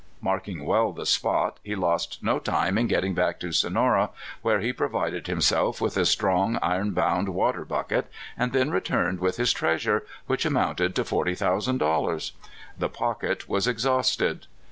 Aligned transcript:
Marking 0.19 0.65
well 0.65 0.91
the 0.93 1.05
spot, 1.05 1.59
he 1.61 1.75
lost 1.75 2.23
no 2.23 2.39
time 2.39 2.75
in 2.79 2.89
hurrying 2.89 3.13
back 3.13 3.39
to 3.41 3.51
Sonora, 3.51 4.09
where 4.41 4.59
he 4.59 4.73
provided 4.73 5.27
himself 5.27 5.79
with 5.79 5.95
a 5.95 6.07
strong, 6.07 6.57
iron 6.63 6.89
bound 6.89 7.29
water 7.29 7.63
bucket, 7.63 8.07
and 8.35 8.51
then 8.51 8.71
returned 8.71 9.19
with 9.19 9.37
his 9.37 9.53
treasure, 9.53 10.03
which 10.25 10.43
amounted 10.43 10.95
to 10.95 11.05
forty 11.05 11.35
thousand 11.35 11.77
dollars. 11.77 12.31
The 12.75 12.89
"pocket" 12.89 13.47
was 13.47 13.67
ex 13.67 13.83
hausted. 13.83 14.47